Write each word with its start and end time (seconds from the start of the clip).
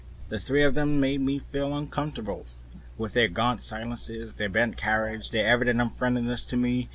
The 0.29 0.39
three 0.39 0.63
of 0.63 0.73
them 0.73 0.99
made 0.99 1.21
me 1.21 1.37
feel 1.37 1.77
uncomfortable 1.77 2.47
with 2.97 3.13
their 3.13 3.27
gaunt 3.27 3.61
silences, 3.61 4.33
their 4.33 4.49
bent 4.49 4.75
carriage, 4.75 5.29
their 5.29 5.45
evident 5.45 5.79
unfriendliness 5.79 6.43
to 6.45 6.57
me 6.57 6.59
and 6.59 6.65
to 6.65 6.65
one 6.65 6.81
another. 6.85 6.89